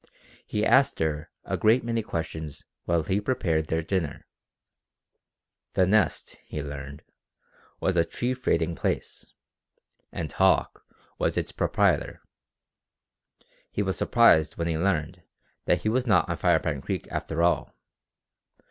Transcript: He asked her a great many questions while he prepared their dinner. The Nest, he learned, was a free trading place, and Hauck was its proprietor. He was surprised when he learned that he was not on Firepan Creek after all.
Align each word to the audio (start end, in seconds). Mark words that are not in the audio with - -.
He 0.47 0.65
asked 0.65 0.97
her 0.97 1.29
a 1.45 1.57
great 1.57 1.83
many 1.83 2.01
questions 2.01 2.65
while 2.85 3.03
he 3.03 3.21
prepared 3.21 3.67
their 3.67 3.83
dinner. 3.83 4.25
The 5.73 5.85
Nest, 5.85 6.37
he 6.43 6.63
learned, 6.63 7.03
was 7.79 7.95
a 7.95 8.03
free 8.05 8.33
trading 8.33 8.73
place, 8.73 9.31
and 10.11 10.31
Hauck 10.31 10.83
was 11.19 11.37
its 11.37 11.51
proprietor. 11.51 12.19
He 13.69 13.83
was 13.83 13.95
surprised 13.95 14.57
when 14.57 14.67
he 14.67 14.75
learned 14.75 15.21
that 15.65 15.81
he 15.83 15.89
was 15.89 16.07
not 16.07 16.27
on 16.27 16.35
Firepan 16.37 16.81
Creek 16.81 17.07
after 17.11 17.43
all. 17.43 17.75